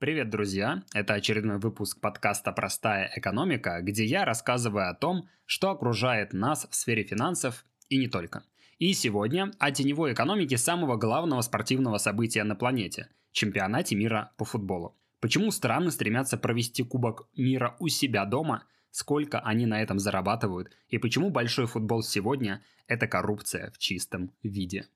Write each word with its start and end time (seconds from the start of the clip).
Привет, 0.00 0.30
друзья! 0.30 0.84
Это 0.94 1.14
очередной 1.14 1.58
выпуск 1.58 2.00
подкаста 2.00 2.52
«Простая 2.52 3.10
экономика», 3.16 3.80
где 3.82 4.04
я 4.04 4.24
рассказываю 4.24 4.88
о 4.88 4.94
том, 4.94 5.28
что 5.44 5.70
окружает 5.70 6.32
нас 6.32 6.68
в 6.70 6.74
сфере 6.76 7.02
финансов 7.02 7.64
и 7.88 7.98
не 7.98 8.06
только. 8.06 8.44
И 8.78 8.92
сегодня 8.92 9.50
о 9.58 9.72
теневой 9.72 10.12
экономике 10.12 10.56
самого 10.56 10.96
главного 10.96 11.40
спортивного 11.40 11.98
события 11.98 12.44
на 12.44 12.54
планете– 12.54 13.08
чемпионате 13.32 13.96
мира 13.96 14.30
по 14.36 14.44
футболу. 14.44 14.96
Почему 15.18 15.50
страны 15.50 15.90
стремятся 15.90 16.38
провести 16.38 16.84
Кубок 16.84 17.28
мира 17.36 17.74
у 17.80 17.88
себя 17.88 18.24
дома, 18.24 18.62
сколько 18.92 19.40
они 19.40 19.66
на 19.66 19.82
этом 19.82 19.98
зарабатывают, 19.98 20.70
и 20.86 20.98
почему 20.98 21.30
большой 21.30 21.66
футбол 21.66 22.04
сегодня– 22.04 22.62
это 22.86 23.08
коррупция 23.08 23.72
в 23.72 23.78
чистом 23.78 24.30
виде. 24.44 24.86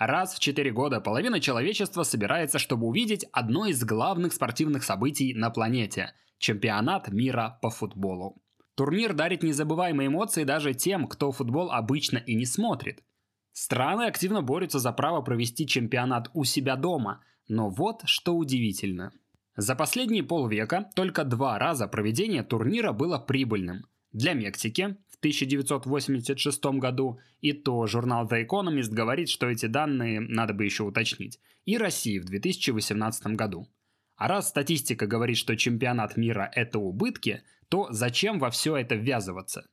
Раз 0.00 0.34
в 0.34 0.38
4 0.38 0.72
года 0.72 1.02
половина 1.02 1.40
человечества 1.40 2.04
собирается, 2.04 2.58
чтобы 2.58 2.86
увидеть 2.86 3.26
одно 3.32 3.66
из 3.66 3.84
главных 3.84 4.32
спортивных 4.32 4.82
событий 4.82 5.34
на 5.34 5.50
планете– 5.50 6.14
чемпионат 6.38 7.08
мира 7.12 7.58
по 7.60 7.68
футболу. 7.68 8.40
Турнир 8.76 9.12
дарит 9.12 9.42
незабываемые 9.42 10.06
эмоции 10.06 10.44
даже 10.44 10.72
тем, 10.72 11.06
кто 11.06 11.32
футбол 11.32 11.70
обычно 11.70 12.16
и 12.16 12.34
не 12.34 12.46
смотрит. 12.46 13.04
Страны 13.52 14.04
активно 14.04 14.40
борются 14.40 14.78
за 14.78 14.90
право 14.92 15.20
провести 15.20 15.66
чемпионат 15.66 16.30
у 16.32 16.44
себя 16.44 16.76
дома, 16.76 17.22
но 17.46 17.68
вот 17.68 18.00
что 18.06 18.34
удивительно. 18.34 19.12
За 19.54 19.74
последние 19.74 20.22
полвека 20.22 20.88
только 20.94 21.24
два 21.24 21.58
раза 21.58 21.86
проведение 21.86 22.42
турнира 22.42 22.92
было 22.92 23.18
прибыльным. 23.18 23.84
Для 24.12 24.32
Мексики 24.32 24.96
1986 25.20 26.64
году, 26.78 27.20
и 27.40 27.52
то 27.52 27.86
журнал 27.86 28.26
The 28.26 28.46
Economist 28.46 28.90
говорит, 28.90 29.28
что 29.28 29.48
эти 29.48 29.66
данные 29.66 30.20
надо 30.20 30.54
бы 30.54 30.64
еще 30.64 30.84
уточнить, 30.84 31.38
и 31.66 31.76
России 31.76 32.18
в 32.18 32.24
2018 32.24 33.26
году. 33.28 33.68
А 34.16 34.28
раз 34.28 34.48
статистика 34.48 35.06
говорит, 35.06 35.36
что 35.36 35.56
чемпионат 35.56 36.16
мира– 36.16 36.50
это 36.54 36.78
убытки, 36.78 37.42
то 37.68 37.88
зачем 37.90 38.38
во 38.38 38.50
все 38.50 38.76
это 38.76 38.94
ввязываться? 38.94 39.66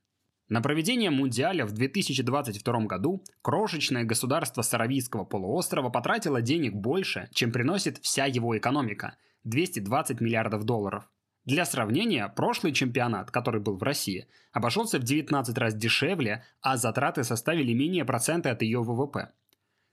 На 0.48 0.60
проведение 0.60 1.10
Мундиаля 1.10 1.66
в 1.66 1.72
2022 1.72 2.80
году 2.86 3.22
крошечное 3.42 4.04
государство 4.04 4.62
Саравийского 4.62 5.24
полуострова 5.24 5.90
потратило 5.90 6.40
денег 6.40 6.74
больше, 6.74 7.28
чем 7.32 7.52
приносит 7.52 7.98
вся 7.98 8.26
его 8.26 8.56
экономика– 8.56 9.16
220 9.44 10.20
миллиардов 10.20 10.64
долларов– 10.64 11.08
для 11.48 11.64
сравнения, 11.64 12.28
прошлый 12.28 12.74
чемпионат, 12.74 13.30
который 13.30 13.62
был 13.62 13.78
в 13.78 13.82
России, 13.82 14.26
обошелся 14.52 14.98
в 14.98 15.02
19 15.02 15.56
раз 15.56 15.74
дешевле, 15.74 16.44
а 16.60 16.76
затраты 16.76 17.24
составили 17.24 17.72
менее 17.72 18.04
процента 18.04 18.50
от 18.50 18.60
ее 18.60 18.82
ВВП. 18.82 19.30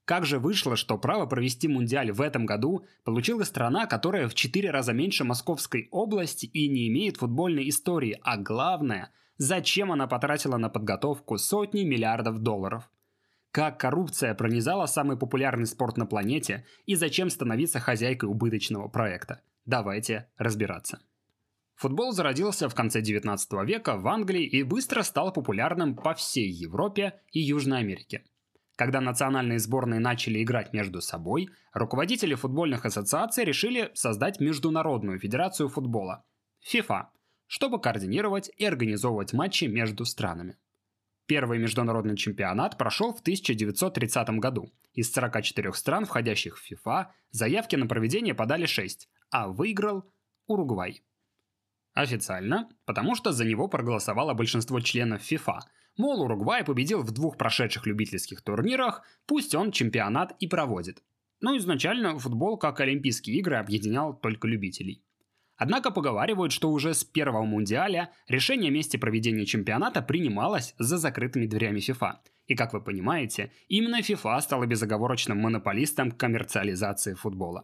Как 0.04 0.26
же 0.26 0.38
вышло, 0.38 0.76
что 0.76 0.98
право 0.98 1.28
провести 1.28 1.70
Мундиаль 1.70 2.12
в 2.12 2.20
этом 2.20 2.46
году 2.46 2.86
получила 3.06 3.44
страна, 3.44 3.86
которая 3.86 4.28
в 4.28 4.34
4 4.34 4.70
раза 4.70 4.92
меньше 4.92 5.24
Московской 5.24 5.88
области 5.92 6.46
и 6.46 6.68
не 6.68 6.90
имеет 6.90 7.16
футбольной 7.16 7.70
истории, 7.70 8.20
а 8.22 8.36
главное, 8.36 9.14
зачем 9.38 9.94
она 9.94 10.08
потратила 10.08 10.58
на 10.58 10.68
подготовку 10.68 11.38
сотни 11.38 11.86
миллиардов 11.86 12.40
долларов? 12.40 12.92
Как 13.52 13.80
коррупция 13.80 14.36
пронизала 14.36 14.88
самый 14.88 15.16
популярный 15.16 15.68
спорт 15.68 15.96
на 15.96 16.06
планете 16.06 16.66
и 16.86 16.96
зачем 16.96 17.30
становиться 17.30 17.80
хозяйкой 17.80 18.28
убыточного 18.28 18.90
проекта? 18.90 19.40
Давайте 19.66 20.28
разбираться. 20.38 21.00
Футбол 21.76 22.14
зародился 22.14 22.70
в 22.70 22.76
конце 22.76 23.02
19 23.02 23.52
века 23.66 23.98
в 23.98 24.08
Англии 24.08 24.46
и 24.46 24.64
быстро 24.64 25.04
стал 25.04 25.34
популярным 25.34 25.96
по 25.96 26.14
всей 26.14 26.50
Европе 26.50 27.20
и 27.32 27.40
Южной 27.40 27.80
Америке. 27.80 28.24
Когда 28.78 29.02
национальные 29.02 29.60
сборные 29.60 30.00
начали 30.00 30.42
играть 30.42 30.74
между 30.74 31.02
собой, 31.02 31.50
руководители 31.74 32.36
футбольных 32.36 32.86
ассоциаций 32.86 33.46
решили 33.46 33.92
создать 33.94 34.40
Международную 34.40 35.20
федерацию 35.20 35.70
футбола– 35.70 36.26
FIFA, 36.74 37.08
чтобы 37.48 37.80
координировать 37.80 38.50
и 38.58 38.66
организовывать 38.66 39.34
матчи 39.34 39.66
между 39.66 40.06
странами. 40.06 40.58
Первый 41.26 41.58
международный 41.58 42.16
чемпионат 42.16 42.78
прошел 42.78 43.14
в 43.14 43.20
1930 43.20 44.30
году. 44.40 44.72
Из 44.94 45.12
44 45.12 45.74
стран, 45.74 46.06
входящих 46.06 46.58
в 46.58 46.72
FIFA, 46.72 47.08
заявки 47.32 47.76
на 47.76 47.88
проведение 47.88 48.34
подали 48.34 48.66
6, 48.66 49.10
а 49.32 49.48
выиграл 49.48 50.04
Уругвай. 50.48 51.02
Официально, 51.96 52.68
потому 52.86 53.16
что 53.16 53.32
за 53.32 53.46
него 53.46 53.70
проголосовало 53.70 54.34
большинство 54.34 54.82
членов 54.82 55.22
ФИФА. 55.22 55.62
Мол, 55.98 56.24
Уругвай 56.24 56.66
победил 56.66 57.02
в 57.02 57.12
двух 57.12 57.38
прошедших 57.38 57.88
любительских 57.88 58.42
турнирах, 58.42 59.02
пусть 59.26 59.56
он 59.56 59.72
чемпионат 59.72 60.36
и 60.42 60.48
проводит. 60.48 61.02
Но 61.40 61.56
изначально 61.56 62.20
футбол, 62.20 62.58
как 62.58 62.82
Олимпийские 62.82 63.38
игры, 63.38 63.56
объединял 63.56 64.14
только 64.14 64.46
любителей. 64.46 65.06
Однако 65.56 65.90
поговаривают, 65.90 66.52
что 66.52 66.70
уже 66.70 66.94
с 66.94 67.06
первого 67.06 67.46
мундиаля 67.46 68.12
решение 68.28 68.72
о 68.72 68.74
месте 68.74 68.98
проведения 68.98 69.46
чемпионата 69.46 70.02
принималось 70.02 70.76
за 70.78 70.98
закрытыми 70.98 71.46
дверями 71.46 71.80
ФИФА. 71.80 72.22
И 72.48 72.56
как 72.56 72.74
вы 72.74 72.82
понимаете, 72.82 73.54
именно 73.70 74.02
ФИФА 74.02 74.38
стала 74.42 74.66
безоговорочным 74.66 75.38
монополистом 75.38 76.12
коммерциализации 76.12 77.14
футбола. 77.14 77.64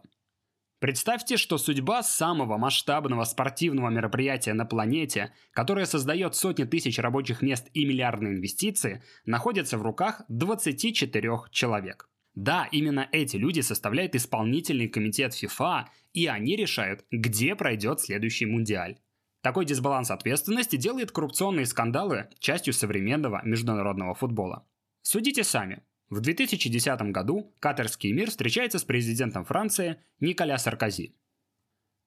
Представьте, 0.82 1.36
что 1.36 1.58
судьба 1.58 2.02
самого 2.02 2.58
масштабного 2.58 3.22
спортивного 3.22 3.88
мероприятия 3.88 4.52
на 4.52 4.64
планете, 4.64 5.32
которое 5.52 5.86
создает 5.86 6.34
сотни 6.34 6.64
тысяч 6.64 6.98
рабочих 6.98 7.40
мест 7.40 7.68
и 7.72 7.84
миллиардные 7.84 8.32
инвестиции, 8.32 9.00
находится 9.24 9.78
в 9.78 9.82
руках 9.82 10.22
24 10.26 11.30
человек. 11.52 12.10
Да, 12.34 12.68
именно 12.72 13.08
эти 13.12 13.36
люди 13.36 13.60
составляют 13.60 14.16
исполнительный 14.16 14.88
комитет 14.88 15.34
FIFA, 15.34 15.84
и 16.14 16.26
они 16.26 16.56
решают, 16.56 17.04
где 17.12 17.54
пройдет 17.54 18.00
следующий 18.00 18.46
мундиаль. 18.46 18.98
Такой 19.40 19.64
дисбаланс 19.66 20.10
ответственности 20.10 20.74
делает 20.74 21.12
коррупционные 21.12 21.66
скандалы 21.66 22.28
частью 22.40 22.74
современного 22.74 23.40
международного 23.44 24.16
футбола. 24.16 24.66
Судите 25.02 25.44
сами, 25.44 25.84
в 26.12 26.20
2010 26.20 27.00
году 27.10 27.54
катарский 27.58 28.12
мир 28.12 28.28
встречается 28.28 28.78
с 28.78 28.84
президентом 28.84 29.46
Франции 29.46 29.96
Николя 30.20 30.58
Саркози. 30.58 31.14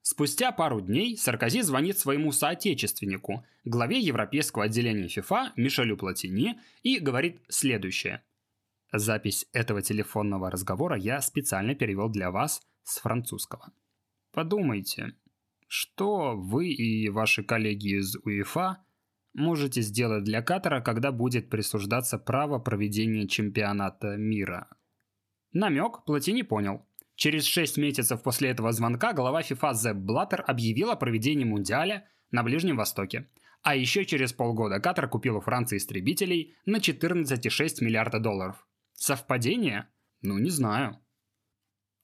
Спустя 0.04 0.52
пару 0.52 0.80
дней 0.80 1.18
Саркози 1.18 1.62
звонит 1.62 1.98
своему 1.98 2.32
соотечественнику, 2.32 3.44
главе 3.64 3.98
европейского 3.98 4.66
отделения 4.66 5.08
ФИФА 5.08 5.54
Мишелю 5.56 5.98
Платини, 5.98 6.60
и 6.84 7.00
говорит 7.00 7.42
следующее. 7.50 8.24
Запись 8.94 9.48
этого 9.54 9.82
телефонного 9.82 10.52
разговора 10.52 10.98
я 10.98 11.20
специально 11.20 11.74
перевел 11.74 12.08
для 12.08 12.30
вас 12.30 12.62
с 12.84 13.00
французского. 13.00 13.72
Подумайте, 14.32 15.16
что 15.68 16.36
вы 16.36 16.68
и 16.68 17.10
ваши 17.10 17.44
коллеги 17.44 17.98
из 17.98 18.16
УЕФА 18.18 18.86
можете 19.36 19.82
сделать 19.82 20.24
для 20.24 20.42
Катара, 20.42 20.82
когда 20.82 21.12
будет 21.12 21.50
присуждаться 21.50 22.18
право 22.18 22.58
проведения 22.58 23.28
чемпионата 23.28 24.18
мира? 24.18 24.70
Намек 25.52 26.04
Платини 26.06 26.42
понял. 26.42 26.86
Через 27.16 27.46
6 27.46 27.78
месяцев 27.78 28.24
после 28.24 28.50
этого 28.50 28.72
звонка 28.72 29.14
глава 29.14 29.42
FIFA 29.42 29.74
Зеб 29.74 29.98
Блаттер 29.98 30.44
объявил 30.46 30.90
о 30.90 30.96
проведении 30.96 31.46
Мундиаля 31.46 32.08
на 32.32 32.44
Ближнем 32.44 32.76
Востоке. 32.76 33.30
А 33.62 33.76
еще 33.76 34.06
через 34.06 34.34
полгода 34.34 34.80
Катар 34.80 35.08
купил 35.08 35.38
у 35.38 35.42
Франции 35.42 35.78
истребителей 35.78 36.56
на 36.66 36.78
14,6 36.78 37.84
миллиарда 37.84 38.20
долларов. 38.20 38.68
Совпадение? 38.94 39.88
Ну, 40.22 40.38
не 40.38 40.50
знаю. 40.50 41.00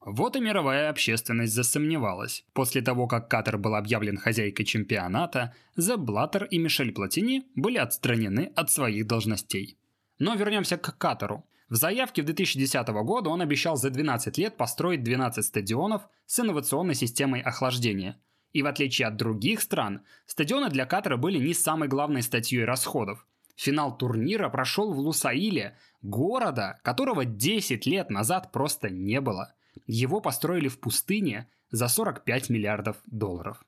Вот 0.03 0.35
и 0.35 0.39
мировая 0.39 0.89
общественность 0.89 1.53
засомневалась. 1.53 2.43
После 2.53 2.81
того, 2.81 3.05
как 3.05 3.29
Катар 3.29 3.59
был 3.59 3.75
объявлен 3.75 4.17
хозяйкой 4.17 4.65
чемпионата, 4.65 5.53
Зе 5.75 5.95
Блаттер 5.95 6.45
и 6.45 6.57
Мишель 6.57 6.91
Платини 6.91 7.43
были 7.53 7.77
отстранены 7.77 8.51
от 8.55 8.71
своих 8.71 9.05
должностей. 9.05 9.77
Но 10.17 10.33
вернемся 10.33 10.77
к 10.77 10.97
Катару. 10.97 11.45
В 11.69 11.75
заявке 11.75 12.23
в 12.23 12.25
2010 12.25 12.87
года 12.87 13.29
он 13.29 13.41
обещал 13.41 13.77
за 13.77 13.91
12 13.91 14.39
лет 14.39 14.57
построить 14.57 15.03
12 15.03 15.45
стадионов 15.45 16.01
с 16.25 16.39
инновационной 16.39 16.95
системой 16.95 17.41
охлаждения. 17.41 18.19
И 18.53 18.63
в 18.63 18.65
отличие 18.65 19.07
от 19.07 19.17
других 19.17 19.61
стран, 19.61 20.01
стадионы 20.25 20.69
для 20.69 20.87
Катара 20.87 21.15
были 21.15 21.37
не 21.37 21.53
самой 21.53 21.87
главной 21.87 22.23
статьей 22.23 22.65
расходов. 22.65 23.27
Финал 23.55 23.95
турнира 23.95 24.49
прошел 24.49 24.93
в 24.93 24.97
Лусаиле, 24.97 25.77
города, 26.01 26.79
которого 26.81 27.23
10 27.23 27.85
лет 27.85 28.09
назад 28.09 28.51
просто 28.51 28.89
не 28.89 29.21
было– 29.21 29.53
его 29.85 30.21
построили 30.21 30.67
в 30.67 30.79
пустыне 30.79 31.49
за 31.69 31.87
45 31.87 32.49
миллиардов 32.49 32.97
долларов. 33.05 33.63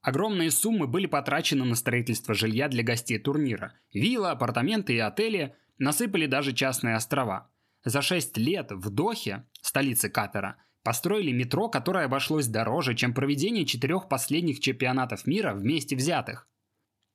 Огромные 0.00 0.50
суммы 0.50 0.86
были 0.86 1.06
потрачены 1.06 1.64
на 1.64 1.74
строительство 1.74 2.34
жилья 2.34 2.68
для 2.68 2.82
гостей 2.82 3.18
турнира. 3.18 3.74
Виллы, 3.92 4.30
апартаменты 4.30 4.94
и 4.94 4.98
отели 4.98 5.56
насыпали 5.78 6.26
даже 6.26 6.52
частные 6.52 6.96
острова. 6.96 7.50
За 7.84 8.02
6 8.02 8.36
лет 8.38 8.70
в 8.70 8.90
Дохе, 8.90 9.44
столице 9.60 10.08
Катара, 10.08 10.56
построили 10.82 11.32
метро, 11.32 11.68
которое 11.68 12.06
обошлось 12.06 12.46
дороже, 12.46 12.94
чем 12.94 13.12
проведение 13.12 13.66
четырех 13.66 14.08
последних 14.08 14.60
чемпионатов 14.60 15.26
мира 15.26 15.52
вместе 15.54 15.96
взятых. 15.96 16.48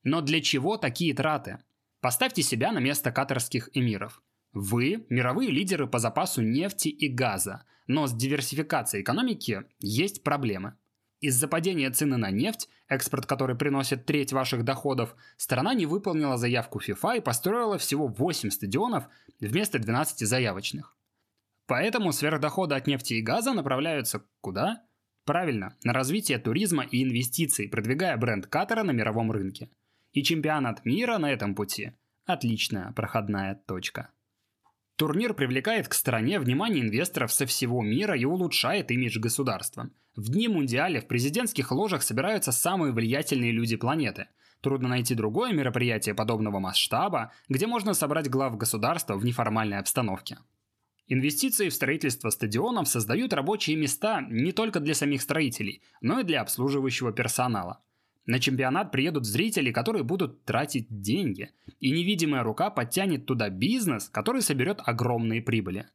Но 0.03 0.21
для 0.21 0.41
чего 0.41 0.77
такие 0.77 1.13
траты? 1.13 1.63
Поставьте 2.01 2.43
себя 2.43 2.71
на 2.73 2.79
место 2.79 3.11
катарских 3.11 3.69
эмиров. 3.73 4.21
Вы– 4.53 5.05
мировые 5.09 5.49
лидеры 5.49 5.87
по 5.87 5.97
запасу 5.97 6.41
нефти 6.41 6.87
и 6.87 7.07
газа, 7.07 7.63
но 7.87 8.05
с 8.05 8.13
диверсификацией 8.13 9.01
экономики 9.01 9.63
есть 9.79 10.23
проблемы. 10.23 10.77
Из-за 11.21 11.47
падения 11.47 11.89
цены 11.89 12.17
на 12.17 12.29
нефть, 12.29 12.69
экспорт 12.87 13.25
который 13.25 13.55
приносит 13.55 14.05
треть 14.05 14.31
ваших 14.31 14.63
доходов, 14.63 15.15
страна 15.37 15.73
не 15.73 15.85
выполнила 15.85 16.37
заявку 16.37 16.79
FIFA 16.79 17.17
и 17.17 17.21
построила 17.21 17.77
всего 17.77 18.07
8 18.07 18.51
стадионов 18.51 19.05
вместо 19.39 19.79
12 19.79 20.27
заявочных. 20.27 20.95
Поэтому 21.65 22.11
сверхдоходы 22.11 22.75
от 22.75 22.87
нефти 22.87 23.15
и 23.15 23.21
газа 23.21 23.53
направляются 23.53 24.23
куда? 24.41 24.83
Правильно, 25.25 25.75
на 25.83 25.93
развитие 25.93 26.37
туризма 26.37 26.83
и 26.83 27.01
инвестиций, 27.01 27.69
продвигая 27.69 28.17
бренд 28.17 28.45
Катара 28.47 28.83
на 28.83 28.91
мировом 28.91 29.31
рынке. 29.31 29.69
И 30.11 30.21
чемпионат 30.21 30.85
мира 30.85 31.17
на 31.17 31.31
этом 31.31 31.55
пути– 31.55 31.93
отличная 32.25 32.91
проходная 32.91 33.55
точка. 33.55 34.09
Турнир 34.95 35.33
привлекает 35.33 35.87
к 35.87 35.93
стране 35.93 36.39
внимание 36.39 36.83
инвесторов 36.83 37.33
со 37.33 37.47
всего 37.47 37.81
мира 37.81 38.15
и 38.15 38.25
улучшает 38.25 38.91
имидж 38.91 39.19
государства. 39.19 39.89
В 40.15 40.29
дни 40.29 40.47
Мундиаля 40.47 41.01
в 41.01 41.07
президентских 41.07 41.71
ложах 41.71 42.03
собираются 42.03 42.51
самые 42.51 42.93
влиятельные 42.93 43.51
люди 43.51 43.75
планеты. 43.75 44.27
Трудно 44.61 44.89
найти 44.89 45.15
другое 45.15 45.51
мероприятие 45.51 46.13
подобного 46.13 46.59
масштаба, 46.59 47.31
где 47.49 47.65
можно 47.65 47.95
собрать 47.95 48.29
глав 48.29 48.55
государства 48.55 49.15
в 49.15 49.25
неформальной 49.25 49.79
обстановке. 49.79 50.37
Инвестиции 51.07 51.69
в 51.69 51.73
строительство 51.73 52.29
стадионов 52.29 52.87
создают 52.87 53.33
рабочие 53.33 53.75
места 53.75 54.21
не 54.29 54.51
только 54.51 54.79
для 54.79 54.93
самих 54.93 55.23
строителей, 55.23 55.81
но 56.01 56.19
и 56.19 56.23
для 56.23 56.41
обслуживающего 56.41 57.11
персонала– 57.11 57.81
на 58.25 58.39
чемпионат 58.39 58.91
приедут 58.91 59.25
зрители, 59.25 59.71
которые 59.71 60.03
будут 60.03 60.45
тратить 60.45 60.87
деньги, 60.89 61.51
и 61.79 61.91
невидимая 61.91 62.43
рука 62.43 62.69
подтянет 62.69 63.25
туда 63.25 63.49
бизнес, 63.49 64.09
который 64.09 64.41
соберет 64.41 64.79
огромные 64.83 65.41
прибыли. 65.41 65.87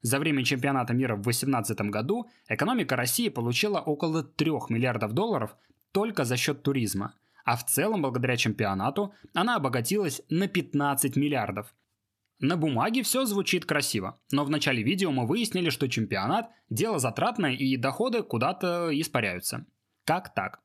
За 0.00 0.18
время 0.18 0.44
чемпионата 0.44 0.92
мира 0.92 1.16
в 1.16 1.22
2018 1.22 1.80
году 1.90 2.30
экономика 2.48 2.96
России 2.96 3.28
получила 3.28 3.80
около 3.80 4.22
3 4.22 4.50
миллиардов 4.68 5.12
долларов 5.12 5.56
только 5.92 6.24
за 6.24 6.36
счет 6.36 6.62
туризма, 6.62 7.14
а 7.44 7.56
в 7.56 7.64
целом 7.64 8.02
благодаря 8.02 8.36
чемпионату 8.36 9.14
она 9.34 9.56
обогатилась 9.56 10.22
на 10.28 10.48
15 10.48 11.16
миллиардов. 11.16 11.74
На 12.40 12.56
бумаге 12.56 13.02
все 13.02 13.24
звучит 13.24 13.64
красиво, 13.64 14.20
но 14.30 14.44
в 14.44 14.50
начале 14.50 14.82
видео 14.82 15.10
мы 15.10 15.26
выяснили, 15.26 15.70
что 15.70 15.88
чемпионат– 15.88 16.50
дело 16.68 16.98
затратное 16.98 17.52
и 17.52 17.76
доходы 17.76 18.22
куда-то 18.22 18.90
испаряются. 18.92 19.66
Как 20.04 20.34
так? 20.34 20.63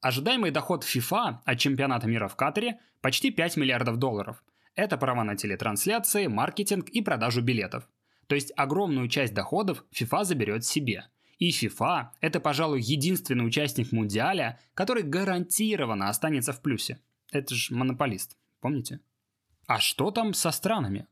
Ожидаемый 0.00 0.50
доход 0.50 0.84
FIFA 0.84 1.38
от 1.44 1.58
чемпионата 1.58 2.06
мира 2.06 2.28
в 2.28 2.36
Катаре 2.36 2.78
почти 3.00 3.30
5 3.30 3.56
миллиардов 3.56 3.96
долларов. 3.96 4.42
Это 4.74 4.98
права 4.98 5.24
на 5.24 5.36
телетрансляции, 5.36 6.26
маркетинг 6.26 6.88
и 6.90 7.00
продажу 7.00 7.40
билетов. 7.40 7.88
То 8.26 8.34
есть 8.34 8.52
огромную 8.56 9.08
часть 9.08 9.32
доходов 9.32 9.84
FIFA 9.94 10.24
заберет 10.24 10.64
себе. 10.64 11.06
И 11.38 11.50
FIFA– 11.50 12.08
это, 12.20 12.40
пожалуй, 12.40 12.80
единственный 12.80 13.46
участник 13.46 13.92
Мундиаля, 13.92 14.58
который 14.74 15.02
гарантированно 15.02 16.08
останется 16.08 16.52
в 16.52 16.60
плюсе. 16.60 17.00
Это 17.30 17.54
же 17.54 17.74
монополист, 17.74 18.36
помните? 18.60 19.00
А 19.66 19.80
что 19.80 20.10
там 20.10 20.34
со 20.34 20.50
странами? 20.50 21.06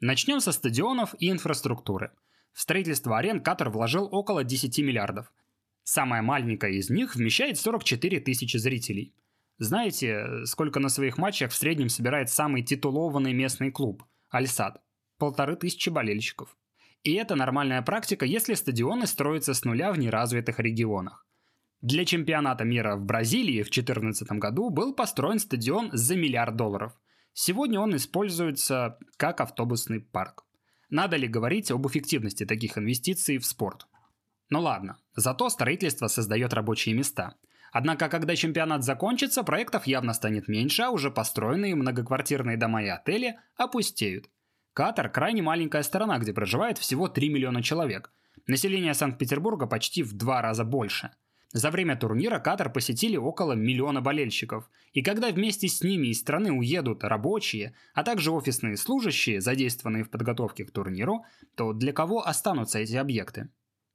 Начнем 0.00 0.40
со 0.40 0.52
стадионов 0.52 1.14
и 1.18 1.30
инфраструктуры. 1.30 2.12
В 2.52 2.60
строительство 2.60 3.18
арен 3.18 3.40
Катар 3.40 3.70
вложил 3.70 4.08
около 4.10 4.44
10 4.44 4.78
миллиардов– 4.78 5.32
Самая 5.84 6.22
маленькая 6.22 6.72
из 6.72 6.90
них 6.90 7.16
вмещает 7.16 7.58
44 7.58 8.20
тысячи 8.20 8.56
зрителей. 8.56 9.14
Знаете, 9.58 10.44
сколько 10.44 10.80
на 10.80 10.88
своих 10.88 11.18
матчах 11.18 11.50
в 11.50 11.56
среднем 11.56 11.88
собирает 11.88 12.30
самый 12.30 12.62
титулованный 12.62 13.32
местный 13.32 13.70
клуб– 13.70 14.04
Альсад? 14.30 14.82
Полторы 15.18 15.56
тысячи 15.56 15.88
болельщиков. 15.88 16.56
И 17.02 17.14
это 17.14 17.34
нормальная 17.34 17.82
практика, 17.82 18.24
если 18.24 18.54
стадионы 18.54 19.06
строятся 19.06 19.54
с 19.54 19.64
нуля 19.64 19.92
в 19.92 19.98
неразвитых 19.98 20.60
регионах. 20.60 21.26
Для 21.80 22.04
чемпионата 22.04 22.64
мира 22.64 22.94
в 22.94 23.04
Бразилии 23.04 23.62
в 23.62 23.70
2014 23.70 24.32
году 24.32 24.70
был 24.70 24.94
построен 24.94 25.40
стадион 25.40 25.90
за 25.92 26.14
миллиард 26.14 26.54
долларов. 26.54 26.92
Сегодня 27.32 27.80
он 27.80 27.96
используется 27.96 28.98
как 29.16 29.40
автобусный 29.40 30.00
парк. 30.00 30.44
Надо 30.90 31.16
ли 31.16 31.26
говорить 31.26 31.72
об 31.72 31.86
эффективности 31.88 32.46
таких 32.46 32.78
инвестиций 32.78 33.38
в 33.38 33.46
спорт? 33.46 33.88
Ну 34.52 34.60
ладно, 34.60 34.98
зато 35.16 35.48
строительство 35.48 36.08
создает 36.08 36.52
рабочие 36.52 36.94
места. 36.94 37.36
Однако, 37.72 38.10
когда 38.10 38.36
чемпионат 38.36 38.84
закончится, 38.84 39.44
проектов 39.44 39.86
явно 39.86 40.12
станет 40.12 40.46
меньше, 40.46 40.82
а 40.82 40.90
уже 40.90 41.10
построенные 41.10 41.74
многоквартирные 41.74 42.58
дома 42.58 42.82
и 42.82 42.88
отели 42.88 43.38
опустеют. 43.56 44.28
Катар– 44.74 45.10
крайне 45.10 45.40
маленькая 45.40 45.82
страна, 45.82 46.18
где 46.18 46.34
проживает 46.34 46.76
всего 46.76 47.08
3 47.08 47.30
миллиона 47.30 47.62
человек. 47.62 48.12
Население 48.46 48.92
Санкт-Петербурга 48.92 49.66
почти 49.66 50.02
в 50.02 50.12
два 50.12 50.42
раза 50.42 50.64
больше. 50.64 51.12
За 51.54 51.70
время 51.70 51.96
турнира 51.96 52.38
Катар 52.38 52.70
посетили 52.70 53.16
около 53.16 53.54
миллиона 53.54 54.02
болельщиков. 54.02 54.68
И 54.92 55.00
когда 55.00 55.30
вместе 55.30 55.66
с 55.66 55.82
ними 55.82 56.08
из 56.08 56.20
страны 56.20 56.52
уедут 56.52 57.04
рабочие, 57.04 57.74
а 57.94 58.04
также 58.04 58.30
офисные 58.30 58.76
служащие, 58.76 59.40
задействованные 59.40 60.04
в 60.04 60.10
подготовке 60.10 60.66
к 60.66 60.72
турниру, 60.72 61.24
то 61.54 61.72
для 61.72 61.94
кого 61.94 62.26
останутся 62.26 62.80
эти 62.80 62.96
объекты? 62.96 63.48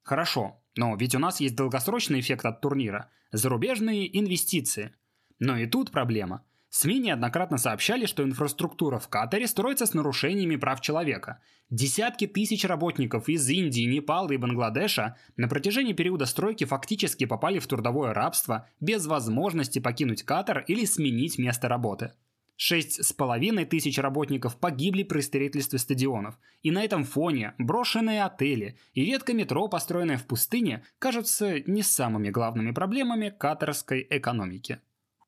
Хорошо, 0.08 0.64
но 0.78 0.96
ведь 0.96 1.16
у 1.16 1.20
нас 1.20 1.42
есть 1.42 1.58
долгосрочный 1.58 2.22
эффект 2.22 2.46
от 2.46 2.62
турнира– 2.62 3.10
зарубежные 3.34 4.18
инвестиции. 4.18 4.96
Но 5.38 5.58
и 5.58 5.66
тут 5.66 5.92
проблема. 5.92 6.46
СМИ 6.70 7.00
неоднократно 7.00 7.58
сообщали, 7.58 8.06
что 8.06 8.24
инфраструктура 8.24 9.00
в 9.00 9.10
Катаре 9.10 9.48
строится 9.48 9.86
с 9.86 9.94
нарушениями 9.94 10.56
прав 10.56 10.80
человека. 10.80 11.42
Десятки 11.70 12.26
тысяч 12.26 12.64
работников 12.64 13.28
из 13.28 13.50
Индии, 13.50 13.82
Непала 13.82 14.32
и 14.32 14.38
Бангладеша 14.38 15.18
на 15.36 15.50
протяжении 15.50 15.92
периода 15.92 16.26
стройки 16.26 16.64
фактически 16.64 17.26
попали 17.26 17.60
в 17.60 17.68
трудовое 17.68 18.14
рабство 18.14 18.70
без 18.80 19.08
возможности 19.08 19.80
покинуть 19.80 20.24
Катар 20.24 20.64
или 20.70 20.86
сменить 20.86 21.38
место 21.38 21.68
работы. 21.68 22.14
Шесть 22.60 23.06
с 23.06 23.14
половиной 23.14 23.66
тысяч 23.66 24.00
работников 24.00 24.58
погибли 24.58 25.04
при 25.04 25.22
строительстве 25.22 25.78
стадионов, 25.78 26.40
и 26.64 26.72
на 26.72 26.84
этом 26.84 27.04
фоне 27.04 27.54
брошенные 27.60 28.24
отели 28.24 28.80
и 28.94 29.06
ветка 29.06 29.34
метро, 29.34 29.68
построенная 29.68 30.18
в 30.18 30.26
пустыне, 30.26 30.84
кажутся 30.98 31.60
не 31.60 31.84
самыми 31.84 32.32
главными 32.32 32.72
проблемами 32.72 33.30
катарской 33.30 34.08
экономики. 34.10 34.82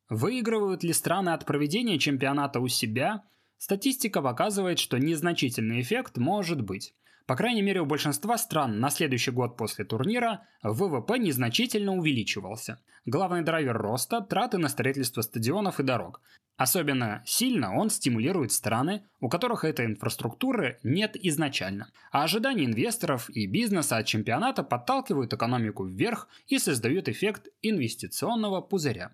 Выигрывают 0.09 0.83
ли 0.83 0.91
страны 0.91 1.29
от 1.29 1.45
проведения 1.45 1.99
чемпионата 1.99 2.59
у 2.59 2.67
себя? 2.67 3.21
Статистика 3.59 4.23
показывает, 4.23 4.79
что 4.79 4.97
незначительный 4.97 5.81
эффект 5.81 6.17
может 6.17 6.61
быть. 6.61 6.95
По 7.29 7.35
крайней 7.35 7.61
мере, 7.61 7.79
у 7.81 7.85
большинства 7.85 8.39
стран 8.39 8.79
на 8.79 8.89
следующий 8.89 9.29
год 9.29 9.55
после 9.55 9.85
турнира 9.85 10.47
ВВП 10.63 11.19
незначительно 11.19 11.95
увеличивался. 11.95 12.79
Главный 13.05 13.43
драйвер 13.43 13.77
роста– 13.77 14.21
траты 14.29 14.57
на 14.57 14.67
строительство 14.67 15.21
стадионов 15.21 15.79
и 15.79 15.83
дорог. 15.83 16.21
Особенно 16.57 17.21
сильно 17.27 17.77
он 17.77 17.91
стимулирует 17.91 18.51
страны, 18.51 19.03
у 19.19 19.29
которых 19.29 19.63
этой 19.63 19.85
инфраструктуры 19.85 20.79
нет 20.81 21.15
изначально. 21.17 21.91
А 22.11 22.23
ожидания 22.23 22.65
инвесторов 22.65 23.29
и 23.29 23.45
бизнеса 23.45 23.97
от 23.97 24.07
чемпионата 24.07 24.63
подталкивают 24.63 25.31
экономику 25.31 25.85
вверх 25.85 26.29
и 26.47 26.57
создают 26.57 27.09
эффект 27.09 27.49
инвестиционного 27.61 28.61
пузыря. 28.61 29.11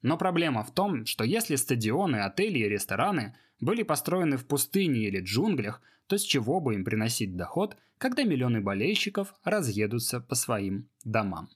Но 0.00 0.16
проблема 0.16 0.62
в 0.62 0.72
том, 0.72 1.06
что 1.06 1.24
если 1.24 1.56
стадионы, 1.56 2.18
отели 2.18 2.60
и 2.60 2.68
рестораны 2.68 3.34
были 3.60 3.82
построены 3.82 4.36
в 4.36 4.46
пустыне 4.46 5.00
или 5.00 5.20
джунглях, 5.20 5.82
то 6.06 6.16
с 6.16 6.22
чего 6.22 6.60
бы 6.60 6.74
им 6.74 6.84
приносить 6.84 7.36
доход, 7.36 7.76
когда 7.98 8.22
миллионы 8.24 8.60
болельщиков 8.60 9.34
разъедутся 9.44 10.20
по 10.20 10.34
своим 10.34 10.88
домам? 11.04 11.50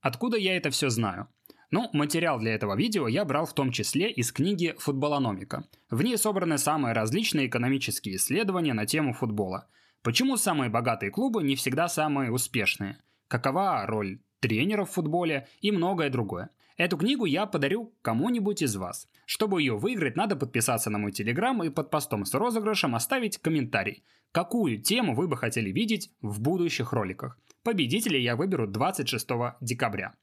Откуда 0.00 0.36
я 0.36 0.56
это 0.56 0.70
все 0.70 0.90
знаю? 0.90 1.28
Ну, 1.70 1.88
материал 1.92 2.38
для 2.38 2.54
этого 2.54 2.76
видео 2.76 3.08
я 3.08 3.24
брал 3.24 3.46
в 3.46 3.54
том 3.54 3.72
числе 3.72 4.10
из 4.10 4.32
книги 4.32 4.74
«Футболономика». 4.78 5.64
В 5.90 6.02
ней 6.02 6.16
собраны 6.18 6.58
самые 6.58 6.92
различные 6.92 7.48
экономические 7.48 8.16
исследования 8.16 8.74
на 8.74 8.86
тему 8.86 9.12
футбола. 9.12 9.66
Почему 10.02 10.36
самые 10.36 10.70
богатые 10.70 11.10
клубы 11.10 11.42
не 11.42 11.56
всегда 11.56 11.88
самые 11.88 12.30
успешные? 12.30 12.98
Какова 13.28 13.86
роль 13.86 14.20
тренеров 14.40 14.90
в 14.90 14.92
футболе 14.92 15.48
и 15.62 15.72
многое 15.72 16.10
другое. 16.10 16.50
Эту 16.76 16.96
книгу 16.96 17.24
я 17.24 17.46
подарю 17.46 17.94
кому-нибудь 18.02 18.62
из 18.62 18.74
вас. 18.74 19.08
Чтобы 19.26 19.62
ее 19.62 19.76
выиграть, 19.76 20.16
надо 20.16 20.34
подписаться 20.34 20.90
на 20.90 20.98
мой 20.98 21.12
телеграм 21.12 21.62
и 21.62 21.70
под 21.70 21.90
постом 21.90 22.24
с 22.24 22.34
розыгрышем 22.34 22.96
оставить 22.96 23.38
комментарий, 23.38 24.02
какую 24.32 24.82
тему 24.82 25.14
вы 25.14 25.28
бы 25.28 25.36
хотели 25.36 25.70
видеть 25.70 26.10
в 26.20 26.40
будущих 26.40 26.92
роликах. 26.92 27.38
Победителей 27.62 28.22
я 28.22 28.34
выберу 28.34 28.66
26 28.66 29.28
декабря. 29.60 30.14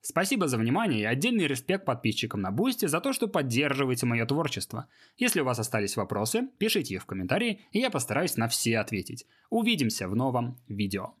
Спасибо 0.00 0.46
за 0.46 0.58
внимание 0.58 1.00
и 1.00 1.04
отдельный 1.04 1.48
респект 1.48 1.84
подписчикам 1.84 2.40
на 2.40 2.52
Boosty 2.52 2.86
за 2.86 3.00
то, 3.00 3.12
что 3.12 3.26
поддерживаете 3.26 4.06
мое 4.06 4.24
творчество. 4.24 4.86
Если 5.16 5.40
у 5.40 5.44
вас 5.44 5.58
остались 5.58 5.96
вопросы, 5.96 6.48
пишите 6.58 6.94
их 6.94 7.02
в 7.02 7.06
комментарии, 7.06 7.62
и 7.72 7.80
я 7.80 7.90
постараюсь 7.90 8.36
на 8.36 8.46
все 8.46 8.78
ответить. 8.78 9.26
Увидимся 9.50 10.06
в 10.06 10.14
новом 10.14 10.60
видео. 10.68 11.14